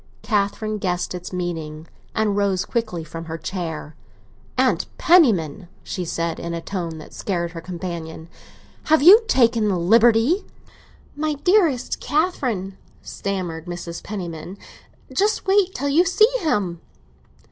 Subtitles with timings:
[0.23, 3.95] Catherine guessed its meaning, and rose quickly from her chair.
[4.57, 8.27] "Aunt Penniman," she said, in a tone that scared her companion,
[8.85, 10.43] "have you taken the liberty...?"
[11.15, 14.01] "My dearest Catherine," stammered Mrs.
[14.01, 14.57] Penniman,
[15.13, 16.81] "just wait till you see him!"